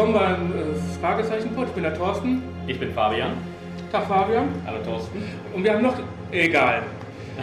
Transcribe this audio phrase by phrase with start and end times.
[0.00, 1.66] Willkommen beim äh, Fragezeichen-Pod.
[1.68, 2.42] Ich bin der Thorsten.
[2.66, 3.32] Ich bin Fabian.
[3.92, 4.48] Tag Fabian.
[4.64, 5.22] Hallo Thorsten.
[5.52, 5.94] Und wir haben noch,
[6.30, 6.84] egal.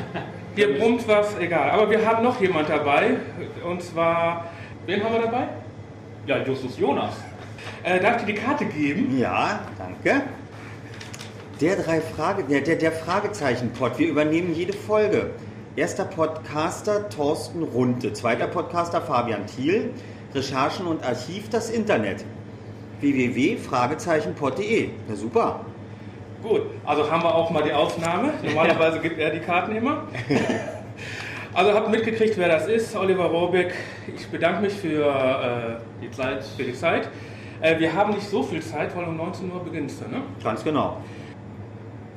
[0.56, 1.70] Hier brummt was, egal.
[1.70, 3.18] Aber wir haben noch jemand dabei.
[3.64, 4.46] Und zwar,
[4.88, 5.50] wen haben wir dabei?
[6.26, 7.14] Ja, Justus Jonas.
[7.84, 9.20] Äh, darf ich dir die Karte geben?
[9.20, 10.24] Ja, danke.
[11.62, 14.00] Der drei Frage, der, der, der Fragezeichen-Pod.
[14.00, 15.30] Wir übernehmen jede Folge.
[15.76, 19.92] Erster Podcaster Thorsten Runte, zweiter Podcaster Fabian Thiel,
[20.34, 22.26] Recherchen und Archiv das Internet.
[23.00, 24.90] www.fragezeichen.de.
[25.08, 25.62] Na super.
[26.44, 28.34] Gut, also haben wir auch mal die Aufnahme.
[28.44, 30.04] Normalerweise gibt er die Karten immer.
[31.54, 33.74] Also habt mitgekriegt, wer das ist, Oliver Rohrbeck.
[34.16, 37.10] Ich bedanke mich für, äh, die, Zeit, für die Zeit.
[37.62, 40.22] Äh, wir haben nicht so viel Zeit, weil um 19 Uhr beginnst du, ne?
[40.44, 41.02] Ganz genau.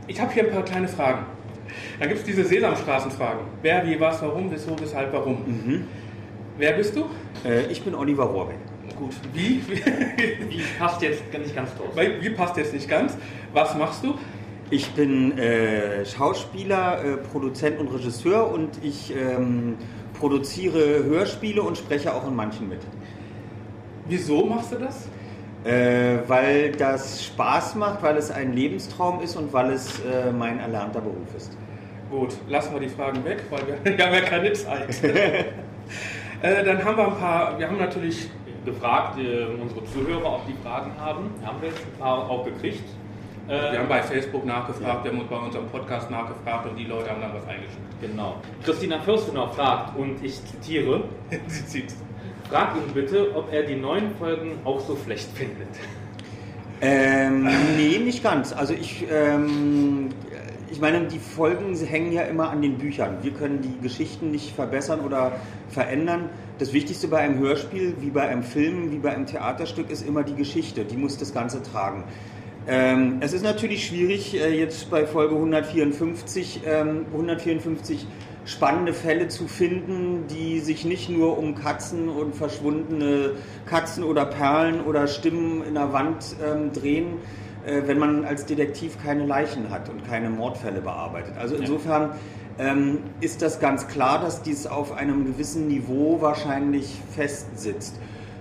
[0.06, 1.24] Ich habe hier ein paar kleine Fragen.
[1.98, 3.40] Dann gibt es diese Sesamstraßenfragen.
[3.62, 5.36] Wer, wie, was, warum, wieso, weshalb, warum.
[5.46, 5.88] Mhm.
[6.58, 7.06] Wer bist du?
[7.42, 8.58] Äh, ich bin Oliver Rohrbeck.
[8.96, 9.14] Gut.
[9.33, 9.62] Wie?
[10.48, 12.22] Wie passt jetzt nicht ganz Thorsten.
[12.22, 13.16] Wie passt jetzt nicht ganz?
[13.52, 14.14] Was machst du?
[14.70, 19.77] Ich bin äh, Schauspieler, äh, Produzent und Regisseur und ich ähm,
[20.19, 22.80] produziere Hörspiele und spreche auch in manchen mit.
[24.06, 25.08] Wieso machst du das?
[25.64, 30.60] Äh, weil das Spaß macht, weil es ein Lebenstraum ist und weil es äh, mein
[30.60, 31.56] erlernter Beruf ist.
[32.10, 35.02] Gut, lassen wir die Fragen weg, weil wir, wir haben ja keine Zeit.
[35.04, 38.30] äh, dann haben wir ein paar, wir haben natürlich
[38.64, 41.30] Gefragt, äh, unsere Zuhörer, ob die Fragen haben.
[41.44, 42.84] Haben wir jetzt ein paar auch gekriegt.
[43.48, 47.10] Äh, Wir haben bei Facebook nachgefragt, wir haben bei unserem Podcast nachgefragt und die Leute
[47.10, 47.78] haben dann was eingeschickt.
[48.00, 48.37] Genau.
[48.65, 51.04] Christina Fürstenau fragt, und ich zitiere,
[51.49, 51.94] Sie zieht.
[52.50, 55.69] frag ihn bitte, ob er die neuen Folgen auch so schlecht findet.
[56.82, 58.53] Ähm, nee, nicht ganz.
[58.53, 60.09] Also ich, ähm,
[60.70, 63.19] ich meine, die Folgen hängen ja immer an den Büchern.
[63.22, 65.32] Wir können die Geschichten nicht verbessern oder
[65.69, 66.28] verändern.
[66.58, 70.22] Das Wichtigste bei einem Hörspiel, wie bei einem Film, wie bei einem Theaterstück, ist immer
[70.22, 70.84] die Geschichte.
[70.84, 72.04] Die muss das Ganze tragen.
[72.69, 78.06] Ähm, es ist natürlich schwierig, äh, jetzt bei Folge 154, ähm, 154
[78.44, 83.32] spannende Fälle zu finden, die sich nicht nur um Katzen und verschwundene
[83.66, 87.19] Katzen oder Perlen oder Stimmen in der Wand ähm, drehen,
[87.66, 91.34] äh, wenn man als Detektiv keine Leichen hat und keine Mordfälle bearbeitet.
[91.38, 92.12] Also insofern
[92.59, 97.99] ähm, ist das ganz klar, dass dies auf einem gewissen Niveau wahrscheinlich festsitzt.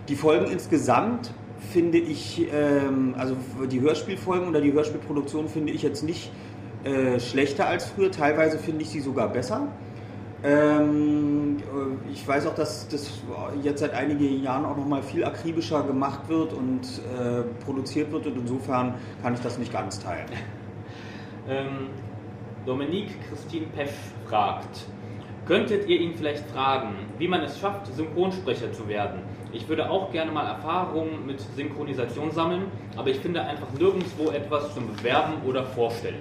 [0.07, 1.33] Die Folgen insgesamt
[1.71, 3.35] finde ich, ähm, also
[3.71, 6.31] die Hörspielfolgen oder die Hörspielproduktion finde ich jetzt nicht
[6.83, 8.11] äh, schlechter als früher.
[8.11, 9.67] Teilweise finde ich sie sogar besser.
[10.43, 13.11] Ähm, äh, ich weiß auch, dass das
[13.61, 18.25] jetzt seit einigen Jahren auch noch mal viel akribischer gemacht wird und äh, produziert wird
[18.25, 20.27] und insofern kann ich das nicht ganz teilen.
[21.47, 21.87] Ähm,
[22.63, 23.91] Dominique Christine Peff
[24.27, 24.85] fragt,
[25.47, 29.21] könntet ihr ihn vielleicht fragen, wie man es schafft, Synchronsprecher zu werden?
[29.51, 34.75] Ich würde auch gerne mal Erfahrungen mit Synchronisation sammeln, aber ich finde einfach nirgendwo etwas
[34.75, 36.19] zum Bewerben oder Vorstellen.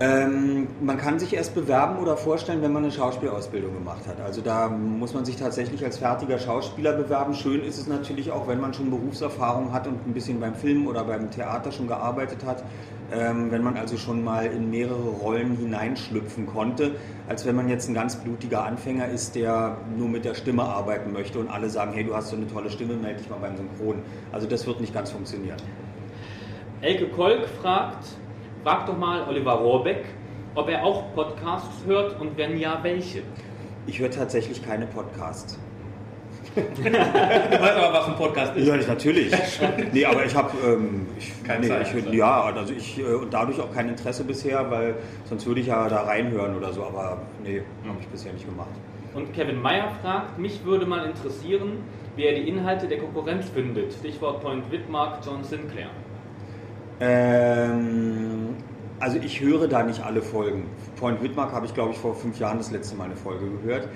[0.00, 4.20] Ähm, man kann sich erst bewerben oder vorstellen, wenn man eine Schauspielausbildung gemacht hat.
[4.20, 7.34] Also da muss man sich tatsächlich als fertiger Schauspieler bewerben.
[7.34, 10.86] Schön ist es natürlich auch, wenn man schon Berufserfahrung hat und ein bisschen beim Film
[10.86, 12.62] oder beim Theater schon gearbeitet hat.
[13.10, 16.92] Ähm, wenn man also schon mal in mehrere Rollen hineinschlüpfen konnte,
[17.26, 21.12] als wenn man jetzt ein ganz blutiger Anfänger ist, der nur mit der Stimme arbeiten
[21.12, 23.56] möchte und alle sagen, hey, du hast so eine tolle Stimme, melde dich mal beim
[23.56, 24.02] Synchron.
[24.30, 25.56] Also das wird nicht ganz funktionieren.
[26.82, 28.04] Elke Kolk fragt,
[28.62, 30.04] frag doch mal Oliver Rohrbeck,
[30.54, 33.22] ob er auch Podcasts hört und wenn ja, welche.
[33.86, 35.58] Ich höre tatsächlich keine Podcasts.
[36.54, 38.66] Du weißt aber, was ein Podcast ist.
[38.66, 39.32] Ja, ich, natürlich.
[39.92, 43.32] nee, aber ich habe ähm, ich, Keine nee, Zeit, ich, ja, also ich äh, und
[43.32, 47.18] dadurch auch kein Interesse bisher, weil sonst würde ich ja da reinhören oder so, aber
[47.44, 48.70] nee, habe ich bisher nicht gemacht.
[49.14, 51.78] Und Kevin Meyer fragt, mich würde mal interessieren,
[52.16, 53.92] wie er die Inhalte der Konkurrenz findet.
[53.92, 55.90] Stichwort Point Whitmark, John Sinclair.
[57.00, 58.56] Ähm,
[59.00, 60.66] also ich höre da nicht alle Folgen.
[60.96, 63.88] Point Whitmark habe ich, glaube ich, vor fünf Jahren das letzte Mal eine Folge gehört.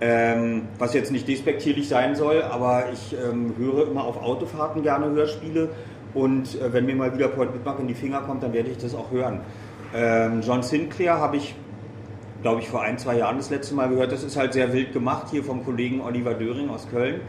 [0.00, 5.10] Ähm, was jetzt nicht despektierlich sein soll, aber ich ähm, höre immer auf Autofahrten gerne
[5.10, 5.68] Hörspiele
[6.14, 8.78] und äh, wenn mir mal wieder Point Whitmark in die Finger kommt, dann werde ich
[8.78, 9.40] das auch hören.
[9.94, 11.54] Ähm, John Sinclair habe ich,
[12.42, 14.10] glaube ich, vor ein, zwei Jahren das letzte Mal gehört.
[14.10, 17.20] Das ist halt sehr wild gemacht hier vom Kollegen Oliver Döring aus Köln.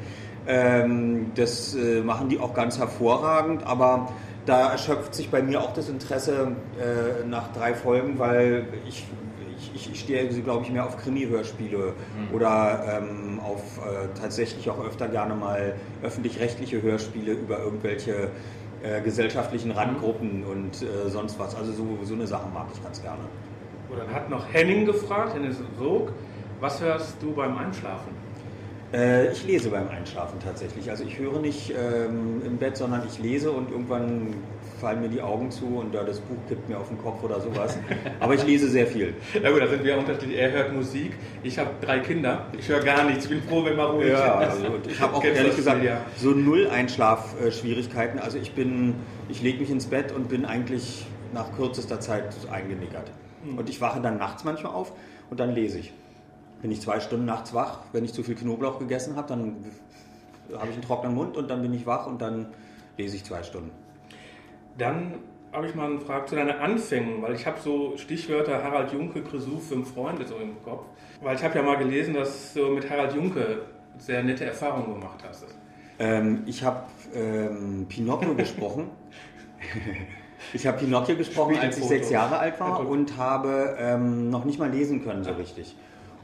[0.47, 4.09] Ähm, das äh, machen die auch ganz hervorragend, aber
[4.45, 9.05] da erschöpft sich bei mir auch das Interesse äh, nach drei Folgen, weil ich,
[9.73, 11.93] ich, ich stehe, glaube ich, mehr auf Krimi-Hörspiele
[12.33, 18.29] oder ähm, auf äh, tatsächlich auch öfter gerne mal öffentlich-rechtliche Hörspiele über irgendwelche
[18.83, 21.55] äh, gesellschaftlichen Randgruppen und äh, sonst was.
[21.55, 23.23] Also so, so eine Sache mag ich ganz gerne.
[23.91, 26.11] Oder dann hat noch Henning gefragt, Henning Sog,
[26.59, 28.24] was hörst du beim Einschlafen?
[28.95, 30.89] Äh, ich lese beim Einschlafen tatsächlich.
[30.89, 34.33] Also ich höre nicht ähm, im Bett, sondern ich lese und irgendwann
[34.79, 37.41] fallen mir die Augen zu und ja, das Buch kippt mir auf den Kopf oder
[37.41, 37.77] sowas.
[38.19, 39.13] Aber ich lese sehr viel.
[39.41, 40.39] Na gut, da sind wir unterschiedlich.
[40.39, 41.13] Er hört Musik.
[41.43, 42.45] Ich habe drei Kinder.
[42.57, 43.25] Ich höre gar nichts.
[43.25, 44.51] Ich bin froh, wenn mal ruhig Ja, ist.
[44.51, 46.01] also ich habe auch Kennst ehrlich gesagt ja.
[46.15, 48.19] so null Einschlafschwierigkeiten.
[48.19, 48.95] Also ich bin,
[49.27, 53.11] ich lege mich ins Bett und bin eigentlich nach kürzester Zeit eingenickert.
[53.43, 53.57] Hm.
[53.57, 54.93] Und ich wache dann nachts manchmal auf
[55.29, 55.93] und dann lese ich.
[56.61, 59.55] Bin ich zwei Stunden nachts wach, wenn ich zu viel Knoblauch gegessen habe, dann
[60.53, 62.47] habe ich einen trockenen Mund und dann bin ich wach und dann
[62.97, 63.71] lese ich zwei Stunden.
[64.77, 65.15] Dann
[65.51, 69.21] habe ich mal eine Frage zu deinen Anfängen, weil ich habe so Stichwörter Harald Junke,
[69.21, 70.85] Grisou, Fünf Freunde so im Kopf.
[71.21, 73.61] Weil ich habe ja mal gelesen, dass du mit Harald Junke
[73.97, 75.45] sehr nette Erfahrungen gemacht hast.
[75.97, 78.89] Ähm, ich habe ähm, Pinocchio gesprochen.
[80.53, 84.59] Ich habe Pinocchio gesprochen, als ich sechs Jahre alt war und habe ähm, noch nicht
[84.59, 85.75] mal lesen können so richtig.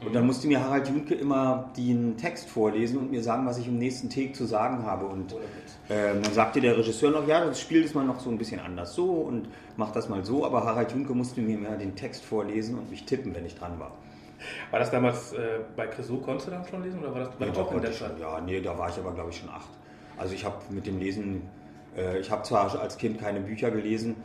[0.04, 3.68] Und dann musste mir Harald Junke immer den Text vorlesen und mir sagen, was ich
[3.68, 5.06] im nächsten Take zu sagen habe.
[5.06, 5.34] Und
[5.88, 8.60] ähm, dann sagte der Regisseur noch, ja, das Spiel ist mal noch so ein bisschen
[8.60, 10.44] anders so und mach das mal so.
[10.44, 13.78] Aber Harald Junke musste mir immer den Text vorlesen und mich tippen, wenn ich dran
[13.78, 13.92] war.
[14.72, 17.46] War das damals äh, bei Grisou, konntest du dann schon lesen oder war das war
[17.46, 18.10] Ja, auch in der Zeit?
[18.10, 19.68] schon, ja, nee, da war ich aber glaube ich schon acht.
[20.18, 21.42] Also ich habe mit dem Lesen,
[21.96, 24.16] äh, ich habe zwar als Kind keine Bücher gelesen,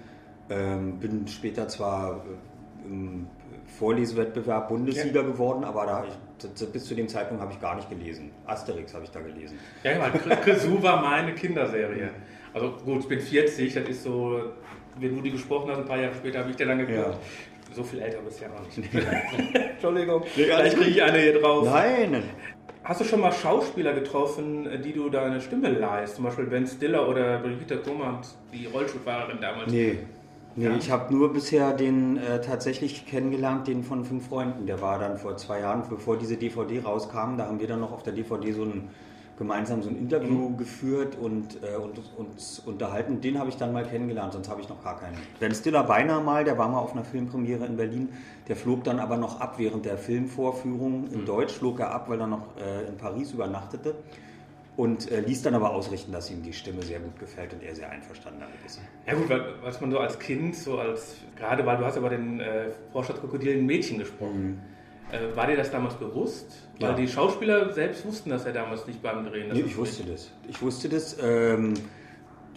[0.50, 3.27] ähm, bin später zwar äh, im
[3.68, 8.31] Vorlesewettbewerb Bundessieger geworden, aber da ich, bis zu dem Zeitpunkt habe ich gar nicht gelesen.
[8.46, 9.60] Asterix habe ich da gelesen.
[9.84, 12.10] Ja, ja, Grisou war meine Kinderserie.
[12.54, 14.42] Also gut, ich bin 40, das ist so,
[15.00, 17.18] wenn du die gesprochen hast, ein paar Jahre später habe ich dir dann geguckt.
[17.74, 18.90] So viel älter bist du ja auch nicht.
[19.74, 21.66] Entschuldigung, vielleicht kriege ich eine hier drauf.
[21.66, 22.24] Nein!
[22.84, 26.16] Hast du schon mal Schauspieler getroffen, die du deine Stimme leihst?
[26.16, 29.70] Zum Beispiel Ben Stiller oder Brigitte Thomas, die Rollstuhlfahrerin damals.
[29.70, 30.00] Nee.
[30.57, 30.75] Nee, Ja?
[30.75, 34.65] ich habe nur bisher den äh, tatsächlich kennengelernt, den von fünf Freunden.
[34.65, 37.92] Der war dann vor zwei Jahren, bevor diese DVD rauskam, da haben wir dann noch
[37.94, 38.89] auf der DVD so ein
[39.38, 43.21] gemeinsam so ein Interview geführt und, äh, und uns unterhalten.
[43.21, 45.15] Den habe ich dann mal kennengelernt, sonst habe ich noch gar keinen.
[45.39, 48.10] Ben Stiller beinahe mal, der war mal auf einer Filmpremiere in Berlin.
[48.48, 51.12] Der flog dann aber noch ab während der Filmvorführung.
[51.12, 53.94] In Deutsch flog er ab, weil er noch äh, in Paris übernachtete.
[54.77, 57.74] Und äh, ließ dann aber ausrichten, dass ihm die Stimme sehr gut gefällt und er
[57.75, 58.79] sehr einverstanden damit ist.
[59.07, 62.09] Ja gut, weil, was man so als Kind, so als, gerade weil du hast aber
[62.12, 64.62] den äh, Vorstadtkrokodil ein Mädchen gesprochen.
[65.12, 66.68] Äh, war dir das damals bewusst?
[66.79, 66.95] Weil Ja.
[66.95, 69.50] die Schauspieler selbst wussten das ja damals nicht beim Drehen.
[69.50, 70.31] dass Nee, ich wusste das.
[70.47, 71.18] Ich wusste das.
[71.24, 71.74] Ähm,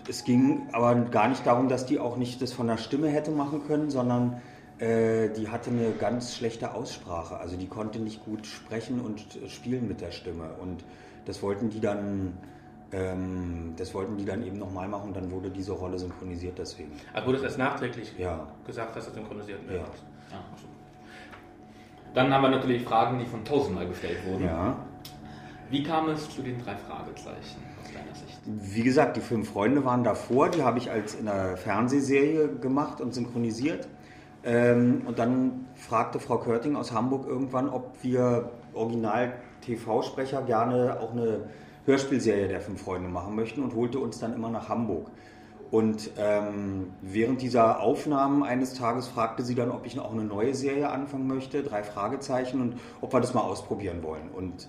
[0.06, 3.30] es ging aber gar nicht darum, dass die auch nicht das von der Stimme hätte
[3.30, 4.42] machen können, sondern
[4.78, 7.38] äh, die hatte eine ganz schlechte Aussprache.
[7.38, 10.50] Also die konnte nicht gut sprechen und äh, spielen mit der Stimme.
[10.60, 10.84] Und
[11.24, 12.36] das wollten die dann,
[12.92, 15.12] ähm, das wollten die dann eben nochmal machen.
[15.12, 16.92] Dann wurde diese Rolle synchronisiert deswegen.
[17.14, 18.46] Ach, wurde das erst nachträglich Ja.
[18.66, 19.82] gesagt, dass das synchronisiert werden
[20.30, 20.36] Ja.
[20.36, 20.44] Ja.
[22.14, 24.44] Dann haben wir natürlich Fragen, die von tausendmal gestellt wurden.
[24.44, 24.76] Ja.
[25.70, 28.40] Wie kam es zu den drei Fragezeichen aus deiner Sicht?
[28.44, 33.00] Wie gesagt, die fünf Freunde waren davor, die habe ich als in einer Fernsehserie gemacht
[33.00, 33.86] und synchronisiert.
[34.42, 41.48] Ähm, und dann fragte Frau Körting aus Hamburg irgendwann, ob wir Original-TV-Sprecher gerne auch eine
[41.86, 45.10] Hörspielserie der fünf Freunde machen möchten und holte uns dann immer nach Hamburg.
[45.70, 50.54] Und ähm, während dieser Aufnahmen eines Tages fragte sie dann, ob ich auch eine neue
[50.54, 54.30] Serie anfangen möchte, drei Fragezeichen, und ob wir das mal ausprobieren wollen.
[54.30, 54.68] Und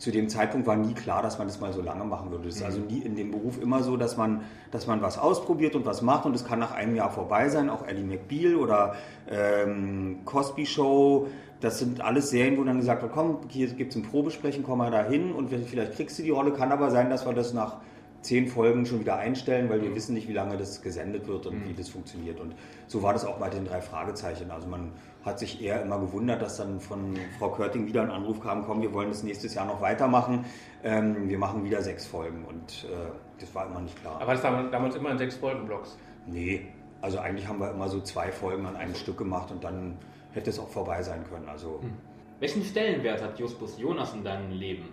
[0.00, 2.48] zu dem Zeitpunkt war nie klar, dass man das mal so lange machen würde.
[2.48, 4.40] Es ist also nie in dem Beruf immer so, dass man,
[4.70, 7.68] dass man was ausprobiert und was macht und es kann nach einem Jahr vorbei sein.
[7.68, 8.94] Auch Ellie McBeal oder
[9.30, 11.28] ähm, Cosby Show.
[11.60, 14.78] Das sind alles Serien, wo dann gesagt wird, komm, hier gibt es ein Probesprechen, komm
[14.78, 16.52] mal da hin und vielleicht kriegst du die Rolle.
[16.52, 17.76] Kann aber sein, dass wir das nach
[18.22, 21.68] zehn Folgen schon wieder einstellen, weil wir wissen nicht, wie lange das gesendet wird und
[21.68, 22.38] wie das funktioniert.
[22.38, 22.54] Und
[22.86, 24.50] so war das auch bei den drei Fragezeichen.
[24.50, 24.92] Also man
[25.24, 28.82] hat sich eher immer gewundert, dass dann von Frau Körting wieder ein Anruf kam, komm,
[28.82, 30.44] wir wollen das nächstes Jahr noch weitermachen.
[30.82, 34.20] Ähm, wir machen wieder sechs Folgen und äh, das war immer nicht klar.
[34.20, 35.96] Aber das war damals immer in sechs Folgenblocks.
[36.26, 36.66] nee,
[37.02, 39.96] also eigentlich haben wir immer so zwei Folgen an einem Stück gemacht und dann
[40.32, 41.48] hätte es auch vorbei sein können.
[41.48, 41.80] Also
[42.40, 44.88] Welchen Stellenwert hat Justus Jonas in deinem Leben?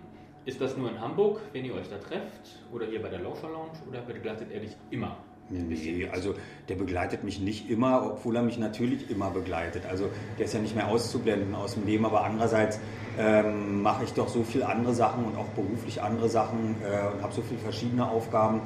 [0.47, 2.57] Ist das nur in Hamburg, wenn ihr euch da trefft?
[2.71, 3.73] Oder hier bei der Lauscher Lounge?
[3.89, 5.17] Oder begleitet er dich immer?
[5.49, 6.35] Nee, also
[6.69, 9.83] der begleitet mich nicht immer, obwohl er mich natürlich immer begleitet.
[9.89, 12.79] Also der ist ja nicht mehr auszublenden aus dem Leben, aber andererseits
[13.19, 17.21] ähm, mache ich doch so viel andere Sachen und auch beruflich andere Sachen äh, und
[17.21, 18.61] habe so viele verschiedene Aufgaben,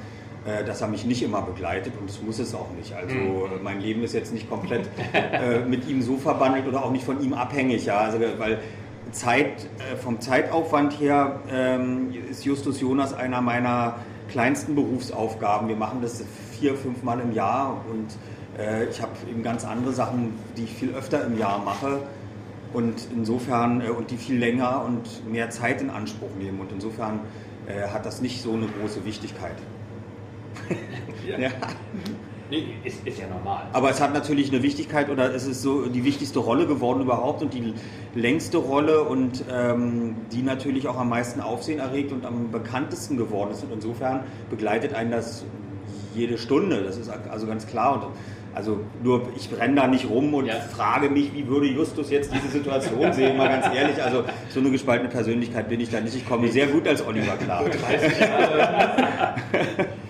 [0.46, 2.94] äh, dass er mich nicht immer begleitet und das muss es auch nicht.
[2.94, 6.92] Also äh, mein Leben ist jetzt nicht komplett äh, mit ihm so verbandelt oder auch
[6.92, 8.60] nicht von ihm abhängig, ja, also weil
[9.12, 13.98] Zeit, äh, vom Zeitaufwand her ähm, ist Justus Jonas einer meiner
[14.30, 15.68] kleinsten Berufsaufgaben.
[15.68, 18.08] Wir machen das vier, fünf Mal im Jahr und
[18.58, 22.02] äh, ich habe eben ganz andere Sachen, die ich viel öfter im Jahr mache.
[22.74, 26.62] Und insofern, äh, und die viel länger und mehr Zeit in Anspruch nehmen.
[26.62, 27.20] Und insofern
[27.68, 29.56] äh, hat das nicht so eine große Wichtigkeit.
[31.28, 31.38] ja.
[31.38, 31.50] ja.
[32.52, 33.64] Nee, ist, ist, ja normal.
[33.72, 37.42] Aber es hat natürlich eine Wichtigkeit oder es ist so die wichtigste Rolle geworden überhaupt
[37.42, 37.74] und die
[38.14, 43.52] längste Rolle und ähm, die natürlich auch am meisten Aufsehen erregt und am bekanntesten geworden
[43.52, 43.64] ist.
[43.64, 45.46] Und insofern begleitet einen das
[46.14, 46.84] jede Stunde.
[46.84, 47.94] Das ist also ganz klar.
[47.94, 48.08] Und
[48.54, 50.56] also nur, ich renne da nicht rum und ja.
[50.56, 54.04] frage mich, wie würde Justus jetzt diese Situation sehen, mal ganz ehrlich.
[54.04, 56.18] Also so eine gespaltene Persönlichkeit bin ich da nicht.
[56.18, 57.64] Ich komme sehr gut als Oliver klar.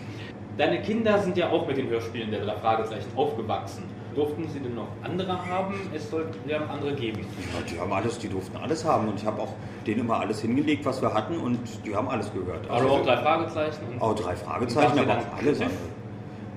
[0.61, 3.81] Deine Kinder sind ja auch mit den Hörspielen der drei Fragezeichen aufgewachsen.
[4.13, 5.73] Durften sie denn noch andere haben?
[5.91, 7.21] Es sollte ja noch andere geben.
[7.21, 9.55] Ja, die haben alles, die durften alles haben und ich habe auch
[9.87, 12.69] denen immer alles hingelegt, was wir hatten und die haben alles gehört.
[12.69, 13.79] Also, also auch drei Fragezeichen?
[13.99, 15.79] Auch drei Fragezeichen, aber auch alles andere.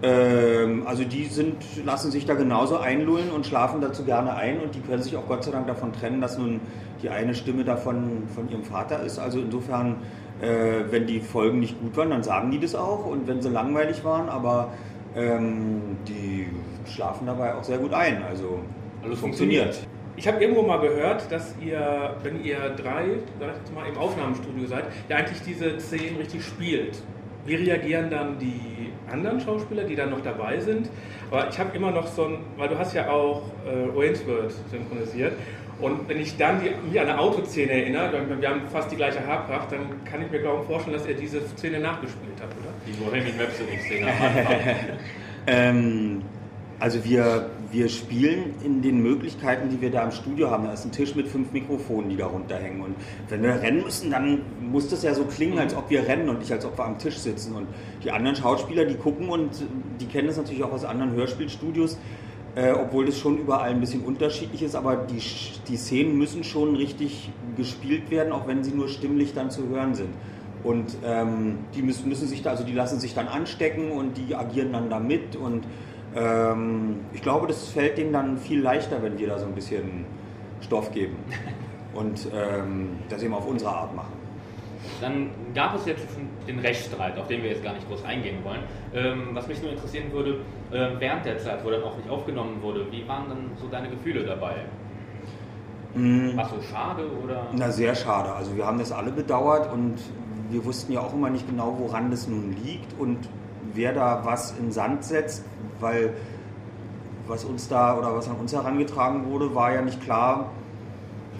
[0.02, 1.56] Ähm, also die sind,
[1.86, 5.26] lassen sich da genauso einlullen und schlafen dazu gerne ein und die können sich auch
[5.26, 6.60] Gott sei Dank davon trennen, dass nun
[7.02, 9.18] die eine Stimme davon von ihrem Vater ist.
[9.18, 9.96] Also insofern,
[10.40, 13.50] äh, wenn die Folgen nicht gut waren, dann sagen die das auch und wenn sie
[13.50, 14.72] langweilig waren, aber
[15.16, 16.48] ähm, die
[16.86, 18.22] schlafen dabei auch sehr gut ein.
[18.22, 18.60] Also
[19.02, 19.86] alles funktioniert.
[20.16, 23.04] Ich habe irgendwo mal gehört, dass ihr, wenn ihr drei,
[23.40, 27.02] sag ich mal, im Aufnahmestudio seid, ja eigentlich diese Szenen richtig spielt.
[27.46, 30.88] Wie reagieren dann die anderen Schauspieler, die dann noch dabei sind?
[31.30, 35.32] Aber ich habe immer noch so ein, weil du hast ja auch äh, Waynesworth synchronisiert.
[35.80, 39.26] Und wenn ich dann die, mich an eine Autoszene erinnere, wir haben fast die gleiche
[39.26, 42.72] Haarpracht, dann kann ich mir ich vorstellen, dass er diese Szene nachgespielt hat, oder?
[42.86, 44.06] Die Bohemian Rhapsody-Szene.
[45.46, 46.22] ähm,
[46.78, 50.64] also wir, wir spielen in den Möglichkeiten, die wir da im Studio haben.
[50.64, 52.80] Da ist ein Tisch mit fünf Mikrofonen, die da runterhängen.
[52.82, 52.94] Und
[53.28, 56.40] wenn wir rennen müssen, dann muss das ja so klingen, als ob wir rennen und
[56.40, 57.54] nicht als ob wir am Tisch sitzen.
[57.54, 57.66] Und
[58.02, 59.50] die anderen Schauspieler, die gucken und
[60.00, 61.98] die kennen das natürlich auch aus anderen Hörspielstudios,
[62.56, 64.74] äh, obwohl das schon überall ein bisschen unterschiedlich ist.
[64.74, 65.22] Aber die,
[65.68, 69.94] die Szenen müssen schon richtig gespielt werden, auch wenn sie nur stimmlich dann zu hören
[69.94, 70.10] sind.
[70.62, 74.34] Und ähm, die müssen, müssen sich da, also die lassen sich dann anstecken und die
[74.34, 75.64] agieren dann da mit und
[76.16, 80.06] ähm, ich glaube, das fällt denen dann viel leichter, wenn wir da so ein bisschen
[80.60, 81.16] Stoff geben
[81.94, 84.13] und ähm, das eben auf unsere Art machen.
[85.00, 86.06] Dann gab es jetzt
[86.46, 88.60] den Rechtsstreit, auf den wir jetzt gar nicht groß eingehen wollen.
[88.94, 92.60] Ähm, was mich nur interessieren würde, äh, während der Zeit, wo dann auch nicht aufgenommen
[92.62, 94.56] wurde, wie waren dann so deine Gefühle dabei?
[95.94, 96.36] Mm.
[96.36, 97.46] War so schade oder?
[97.52, 98.32] Na, sehr schade.
[98.32, 99.96] Also wir haben das alle bedauert und
[100.50, 103.28] wir wussten ja auch immer nicht genau, woran das nun liegt und
[103.72, 105.44] wer da was in Sand setzt,
[105.80, 106.14] weil
[107.26, 110.50] was uns da oder was an uns herangetragen wurde, war ja nicht klar,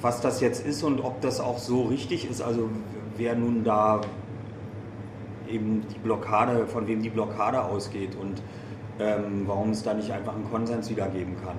[0.01, 2.41] was das jetzt ist und ob das auch so richtig ist.
[2.41, 2.71] Also
[3.17, 4.01] wer nun da
[5.49, 8.43] eben die Blockade, von wem die Blockade ausgeht und
[8.99, 11.57] ähm, warum es da nicht einfach einen Konsens wieder geben kann.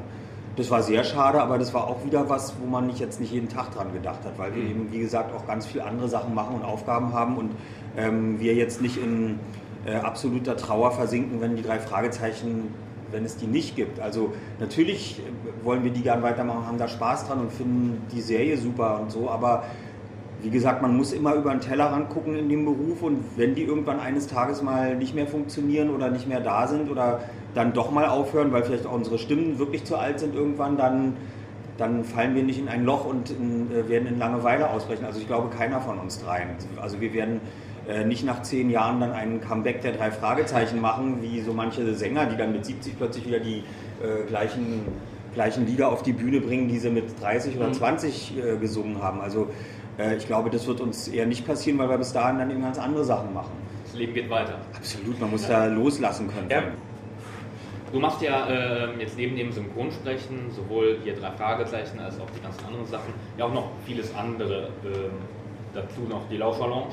[0.55, 3.33] Das war sehr schade, aber das war auch wieder was, wo man nicht jetzt nicht
[3.33, 4.69] jeden Tag dran gedacht hat, weil wir mhm.
[4.69, 7.51] eben, wie gesagt, auch ganz viele andere Sachen machen und Aufgaben haben und
[7.97, 9.39] ähm, wir jetzt nicht in
[9.85, 12.73] äh, absoluter Trauer versinken, wenn die drei Fragezeichen,
[13.11, 13.99] wenn es die nicht gibt.
[13.99, 15.21] Also natürlich
[15.63, 19.11] wollen wir die gern weitermachen, haben da Spaß dran und finden die Serie super und
[19.11, 19.63] so, aber
[20.41, 23.63] wie gesagt, man muss immer über den Tellerrand gucken in dem Beruf und wenn die
[23.63, 27.21] irgendwann eines Tages mal nicht mehr funktionieren oder nicht mehr da sind oder
[27.53, 31.13] dann doch mal aufhören, weil vielleicht auch unsere Stimmen wirklich zu alt sind irgendwann, dann,
[31.77, 35.05] dann fallen wir nicht in ein Loch und in, äh, werden in Langeweile ausbrechen.
[35.05, 36.49] Also ich glaube keiner von uns dreien.
[36.81, 37.39] Also wir werden
[37.87, 41.93] äh, nicht nach zehn Jahren dann einen Comeback der drei Fragezeichen machen, wie so manche
[41.93, 43.63] Sänger, die dann mit 70 plötzlich wieder die
[44.03, 44.81] äh, gleichen,
[45.33, 48.41] gleichen Lieder auf die Bühne bringen, die sie mit 30 oder 20 mhm.
[48.41, 49.21] äh, gesungen haben.
[49.21, 49.47] Also
[49.97, 52.61] äh, ich glaube, das wird uns eher nicht passieren, weil wir bis dahin dann eben
[52.61, 53.51] ganz andere Sachen machen.
[53.85, 54.57] Das Leben geht weiter.
[54.75, 55.65] Absolut, man muss ja.
[55.67, 56.49] da loslassen können.
[56.49, 56.63] Ja.
[57.91, 62.41] Du machst ja äh, jetzt neben dem Synchronsprechen sowohl hier drei Fragezeichen als auch die
[62.41, 64.63] ganzen anderen Sachen, ja auch noch vieles andere.
[64.83, 65.09] Äh,
[65.75, 66.87] dazu noch die Lauscherlounge.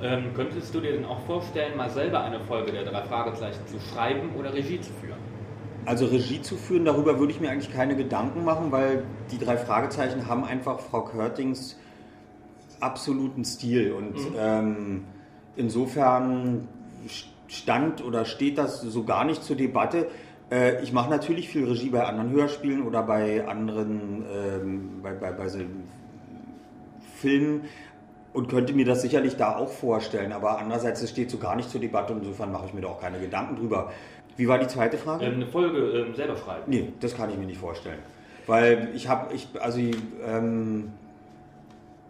[0.00, 3.78] Ähm, könntest du dir denn auch vorstellen, mal selber eine Folge der drei Fragezeichen zu
[3.92, 5.18] schreiben oder Regie zu führen?
[5.84, 9.56] Also Regie zu führen, darüber würde ich mir eigentlich keine Gedanken machen, weil die drei
[9.56, 11.76] Fragezeichen haben einfach Frau Körtings
[12.80, 14.36] absoluten Stil und mhm.
[14.38, 15.04] ähm,
[15.56, 16.68] insofern
[17.48, 20.08] stand oder steht das so gar nicht zur Debatte.
[20.50, 25.32] Äh, ich mache natürlich viel Regie bei anderen Hörspielen oder bei anderen, ähm, bei, bei,
[25.32, 25.60] bei so
[27.16, 27.62] Filmen,
[28.32, 30.32] und könnte mir das sicherlich da auch vorstellen.
[30.32, 32.88] Aber andererseits, es steht so gar nicht zur Debatte und insofern mache ich mir da
[32.88, 33.90] auch keine Gedanken drüber.
[34.36, 35.24] Wie war die zweite Frage?
[35.24, 36.62] Ähm, eine Folge ähm, selber schreiben.
[36.66, 37.98] Nee, das kann ich mir nicht vorstellen.
[38.46, 40.92] Weil ich habe, ich, also ähm,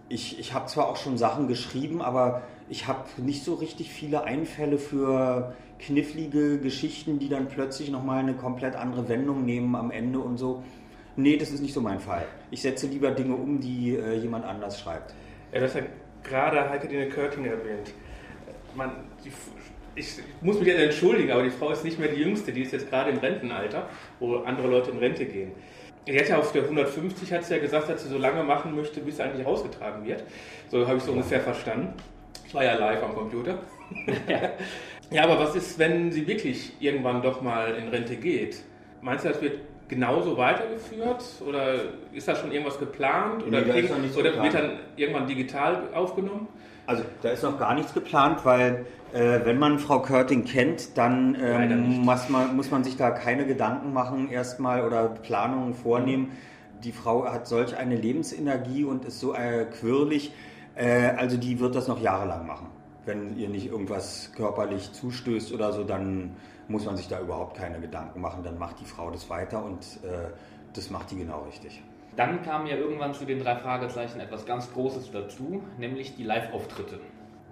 [0.08, 4.24] ich, ich habe zwar auch schon Sachen geschrieben, aber ich habe nicht so richtig viele
[4.24, 10.18] Einfälle für knifflige Geschichten, die dann plötzlich nochmal eine komplett andere Wendung nehmen am Ende
[10.18, 10.62] und so.
[11.16, 12.26] Nee, das ist nicht so mein Fall.
[12.50, 15.14] Ich setze lieber Dinge um, die äh, jemand anders schreibt.
[15.52, 15.84] Ja, das hat
[16.22, 17.92] gerade Heike Dine Körting erwähnt.
[18.74, 18.92] Man,
[19.24, 19.32] die,
[19.94, 22.72] ich muss mich jetzt entschuldigen, aber die Frau ist nicht mehr die Jüngste, die ist
[22.72, 23.88] jetzt gerade im Rentenalter,
[24.20, 25.52] wo andere Leute in Rente gehen.
[26.08, 28.74] Die hat ja auf der 150 hat sie ja gesagt, dass sie so lange machen
[28.74, 30.24] möchte, bis eigentlich rausgetragen wird.
[30.70, 31.92] So habe ich so ungefähr verstanden.
[32.46, 33.58] Ich war ja live am Computer.
[35.10, 38.62] ja, aber was ist, wenn sie wirklich irgendwann doch mal in Rente geht?
[39.02, 41.74] Meinst du, das wird genauso weitergeführt oder
[42.12, 46.48] ist da schon irgendwas geplant oder, Nee, nichts oder wird dann irgendwann digital aufgenommen?
[46.88, 51.36] Also da ist noch gar nichts geplant, weil äh, wenn man Frau Körting kennt, dann
[51.38, 56.32] ähm, muss, man, muss man sich da keine Gedanken machen erstmal oder Planungen vornehmen.
[56.82, 60.32] Die Frau hat solch eine Lebensenergie und ist so äh, quirlig,
[60.76, 62.68] äh, also die wird das noch jahrelang machen.
[63.04, 66.36] Wenn ihr nicht irgendwas körperlich zustößt oder so, dann
[66.68, 68.42] muss man sich da überhaupt keine Gedanken machen.
[68.44, 70.30] Dann macht die Frau das weiter und äh,
[70.72, 71.82] das macht die genau richtig.
[72.18, 76.98] Dann kam ja irgendwann zu den drei Fragezeichen etwas ganz Großes dazu, nämlich die Live-Auftritte.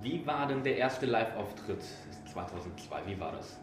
[0.02, 1.84] Wie war denn der erste Live-Auftritt
[2.32, 2.96] 2002?
[3.06, 3.60] Wie war das?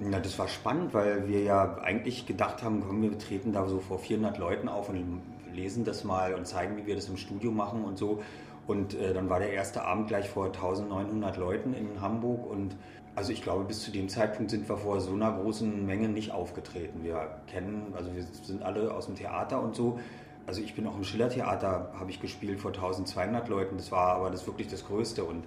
[0.00, 3.80] Na, das war spannend, weil wir ja eigentlich gedacht haben, komm, wir treten da so
[3.80, 5.22] vor 400 Leuten auf und
[5.54, 8.22] lesen das mal und zeigen, wie wir das im Studio machen und so.
[8.66, 12.76] Und äh, dann war der erste Abend gleich vor 1900 Leuten in Hamburg und
[13.16, 16.32] also ich glaube, bis zu dem Zeitpunkt sind wir vor so einer großen Menge nicht
[16.32, 17.04] aufgetreten.
[17.04, 20.00] Wir kennen, also wir sind alle aus dem Theater und so.
[20.46, 23.76] Also ich bin auch im Schillertheater, habe ich gespielt vor 1200 Leuten.
[23.76, 25.24] Das war aber das wirklich das Größte.
[25.24, 25.44] Und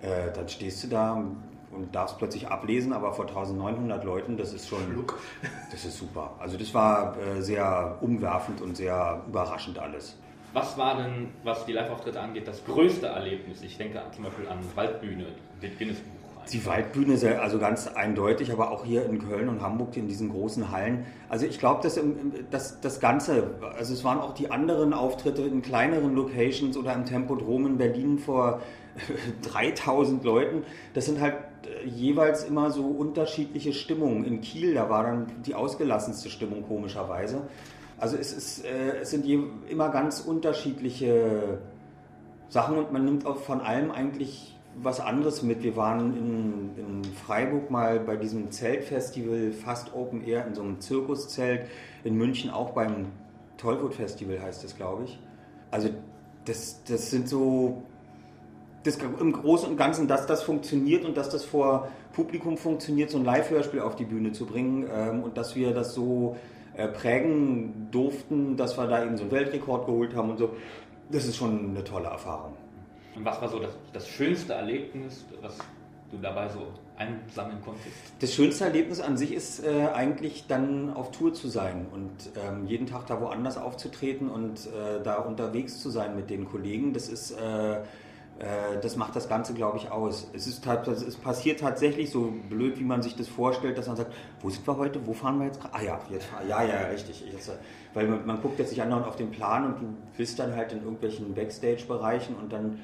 [0.00, 1.14] äh, dann stehst du da
[1.70, 5.04] und darfst plötzlich ablesen, aber vor 1900 Leuten, das ist schon,
[5.70, 6.34] das ist super.
[6.38, 10.16] Also das war äh, sehr umwerfend und sehr überraschend alles.
[10.54, 13.62] Was war denn, was die Live-Auftritte angeht, das größte Erlebnis?
[13.62, 15.26] Ich denke zum Beispiel an Waldbühne,
[15.62, 16.17] den Guinness-Buch.
[16.52, 20.30] Die Waldbühne, sehr- also ganz eindeutig, aber auch hier in Köln und Hamburg in diesen
[20.30, 21.04] großen Hallen.
[21.28, 25.60] Also ich glaube, dass im- das, Ganze, also es waren auch die anderen Auftritte in
[25.60, 28.60] kleineren Locations oder im Tempodrom in Berlin vor
[29.42, 30.62] 3000 Leuten.
[30.94, 31.34] Das sind halt
[31.84, 34.24] äh, jeweils immer so unterschiedliche Stimmungen.
[34.24, 37.42] In Kiel, da war dann die ausgelassenste Stimmung komischerweise.
[37.98, 39.26] Also es, ist, äh, es sind
[39.68, 41.58] immer ganz unterschiedliche
[42.48, 45.62] Sachen und man nimmt auch von allem eigentlich was anderes mit.
[45.62, 50.80] Wir waren in, in Freiburg mal bei diesem Zeltfestival, fast Open Air, in so einem
[50.80, 51.66] Zirkuszelt.
[52.04, 53.06] In München auch beim
[53.56, 55.18] Tollwood Festival heißt es, glaube ich.
[55.70, 55.90] Also
[56.44, 57.82] das, das sind so,
[58.84, 63.18] das im Großen und Ganzen, dass das funktioniert und dass das vor Publikum funktioniert, so
[63.18, 66.36] ein Live-Hörspiel auf die Bühne zu bringen ähm, und dass wir das so
[66.74, 70.50] äh, prägen durften, dass wir da eben so einen Weltrekord geholt haben und so.
[71.10, 72.54] Das ist schon eine tolle Erfahrung.
[73.18, 75.58] Und was war so das, das schönste Erlebnis, was
[76.12, 77.88] du dabei so einsammeln konntest?
[78.20, 82.66] Das schönste Erlebnis an sich ist äh, eigentlich dann auf Tour zu sein und ähm,
[82.66, 86.92] jeden Tag da woanders aufzutreten und äh, da unterwegs zu sein mit den Kollegen.
[86.92, 87.78] Das ist, äh, äh,
[88.80, 90.28] das macht das Ganze, glaube ich, aus.
[90.32, 93.96] Es ist tat- es passiert tatsächlich so blöd, wie man sich das vorstellt, dass man
[93.96, 95.58] sagt, wo sind wir heute, wo fahren wir jetzt?
[95.72, 97.24] Ah ja, jetzt ja, ja, richtig.
[97.32, 97.50] Jetzt,
[97.94, 100.72] weil man, man guckt jetzt sich andauernd auf den Plan und du bist dann halt
[100.72, 102.78] in irgendwelchen Backstage-Bereichen und dann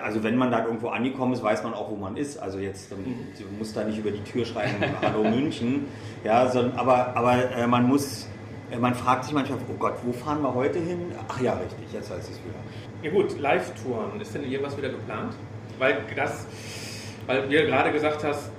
[0.00, 2.38] also wenn man da irgendwo angekommen ist, weiß man auch, wo man ist.
[2.38, 3.04] Also jetzt ähm,
[3.38, 5.86] du musst da nicht über die Tür schreiben, Hallo München.
[6.24, 8.28] Ja, sondern, aber, aber äh, man muss,
[8.70, 11.12] äh, man fragt sich manchmal, oh Gott, wo fahren wir heute hin?
[11.28, 12.54] Ach ja, richtig, jetzt weiß ich es wieder.
[13.02, 15.34] Ja gut, Live-Touren, ist denn irgendwas wieder geplant?
[15.78, 16.46] Weil das,
[17.26, 18.50] weil du ja gerade gesagt hast,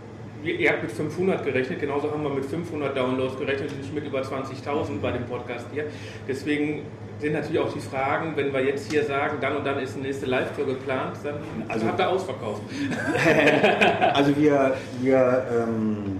[0.43, 4.21] ihr habt mit 500 gerechnet, genauso haben wir mit 500 Downloads gerechnet, nicht mit über
[4.21, 5.85] 20.000 bei dem Podcast hier.
[6.27, 6.83] Deswegen
[7.19, 10.07] sind natürlich auch die Fragen, wenn wir jetzt hier sagen, dann und dann ist eine
[10.07, 11.35] nächste Live-Tour geplant, dann
[11.69, 12.61] Also- habt ihr ausverkauft.
[14.13, 16.17] Also wir, wir, ähm,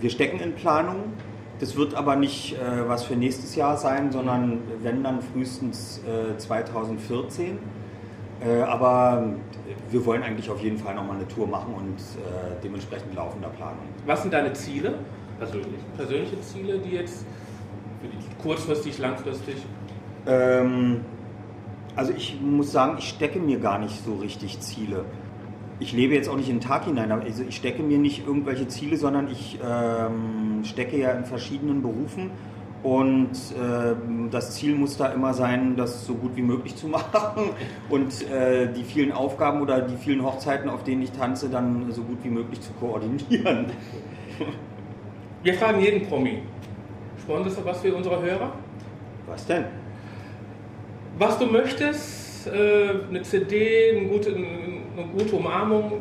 [0.00, 1.12] wir stecken in Planung.
[1.60, 6.36] Das wird aber nicht äh, was für nächstes Jahr sein, sondern wenn dann frühestens äh,
[6.36, 7.58] 2014.
[8.44, 9.24] Äh, aber
[9.90, 13.78] wir wollen eigentlich auf jeden Fall nochmal eine Tour machen und äh, dementsprechend laufender Planung.
[14.06, 14.94] Was sind deine Ziele,
[15.38, 15.80] Persönlich.
[15.96, 17.24] persönliche Ziele, die jetzt
[18.00, 19.56] Für die kurzfristig, langfristig?
[20.26, 21.02] Ähm,
[21.94, 25.04] also ich muss sagen, ich stecke mir gar nicht so richtig Ziele.
[25.78, 28.26] Ich lebe jetzt auch nicht in den Tag hinein, aber also ich stecke mir nicht
[28.26, 32.30] irgendwelche Ziele, sondern ich ähm, stecke ja in verschiedenen Berufen
[32.82, 37.50] und ähm, das Ziel muss da immer sein, das so gut wie möglich zu machen
[37.88, 42.02] und äh, die vielen Aufgaben oder die vielen Hochzeiten, auf denen ich tanze, dann so
[42.02, 43.66] gut wie möglich zu koordinieren.
[45.42, 46.42] Wir fragen jeden Promi.
[47.20, 48.52] Sponsorst was für unsere Hörer?
[49.26, 49.64] Was denn?
[51.18, 55.92] Was du möchtest, äh, eine CD, eine gute, eine gute Umarmung,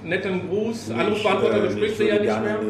[0.00, 2.60] einen netten Gruß, Anrufbeantworter, äh, du du ja würde nicht gerne, mehr.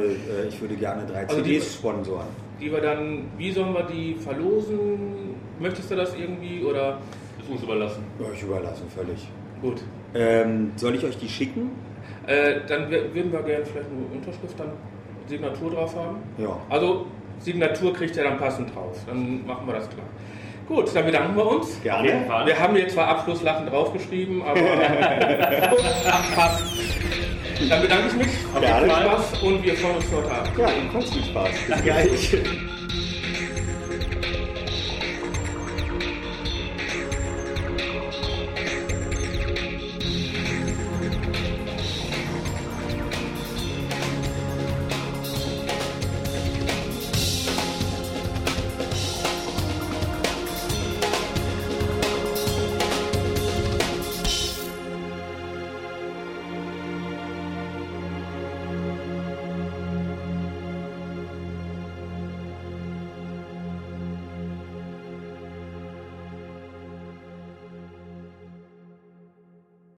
[0.44, 2.49] äh, ich würde gerne drei Also CDs sponsoren.
[2.60, 5.34] Die wir dann, wie sollen wir die verlosen?
[5.58, 6.98] Möchtest du das irgendwie oder?
[7.40, 8.04] Ist uns überlassen.
[8.18, 9.28] Ja, ich überlasse völlig.
[9.62, 9.82] Gut.
[10.14, 11.70] Ähm, soll ich euch die schicken?
[12.26, 14.72] Äh, dann würden wir gerne vielleicht eine Unterschrift, dann
[15.26, 16.16] Signatur drauf haben.
[16.38, 16.56] Ja.
[16.68, 17.06] Also
[17.38, 18.96] Signatur kriegt er dann passend drauf.
[19.06, 20.06] Dann machen wir das klar.
[20.68, 21.82] Gut, dann bedanken wir uns.
[21.82, 22.26] Gerne.
[22.44, 24.60] Wir haben hier zwar Abschlusslachen draufgeschrieben, aber
[26.34, 26.89] passt.
[27.68, 28.26] Dann bedanke ich mich.
[28.28, 30.58] Viel Spaß und wir freuen uns heute Abend.
[30.58, 30.68] Ja,
[31.12, 31.50] viel Spaß.
[31.68, 32.36] Bis gleich.